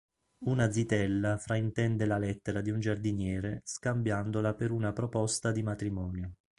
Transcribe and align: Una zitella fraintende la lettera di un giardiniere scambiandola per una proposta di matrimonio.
Una 0.45 0.71
zitella 0.71 1.37
fraintende 1.37 2.07
la 2.07 2.17
lettera 2.17 2.61
di 2.61 2.71
un 2.71 2.79
giardiniere 2.79 3.61
scambiandola 3.63 4.55
per 4.55 4.71
una 4.71 4.91
proposta 4.93 5.51
di 5.51 5.61
matrimonio. 5.61 6.33